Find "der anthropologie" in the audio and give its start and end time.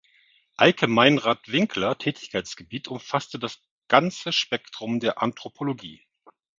4.99-6.07